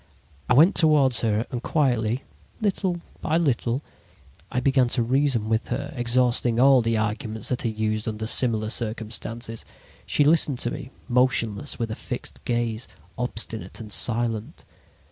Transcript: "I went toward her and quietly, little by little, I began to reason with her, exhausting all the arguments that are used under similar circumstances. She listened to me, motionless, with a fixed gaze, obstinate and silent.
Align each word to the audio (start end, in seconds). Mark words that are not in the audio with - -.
"I 0.49 0.55
went 0.55 0.73
toward 0.73 1.15
her 1.17 1.45
and 1.51 1.61
quietly, 1.61 2.23
little 2.59 2.97
by 3.21 3.37
little, 3.37 3.83
I 4.51 4.59
began 4.59 4.87
to 4.87 5.03
reason 5.03 5.47
with 5.47 5.67
her, 5.67 5.93
exhausting 5.95 6.59
all 6.59 6.81
the 6.81 6.97
arguments 6.97 7.49
that 7.49 7.65
are 7.65 7.69
used 7.69 8.07
under 8.07 8.25
similar 8.25 8.71
circumstances. 8.71 9.63
She 10.07 10.23
listened 10.23 10.57
to 10.61 10.71
me, 10.71 10.89
motionless, 11.07 11.77
with 11.77 11.91
a 11.91 11.95
fixed 11.95 12.43
gaze, 12.45 12.87
obstinate 13.15 13.79
and 13.79 13.91
silent. 13.93 14.65